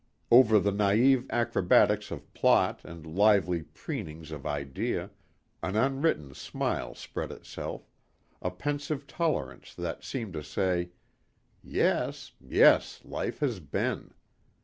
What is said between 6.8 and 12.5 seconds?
spread itself, a pensive tolerance that seemed to say, "Yes,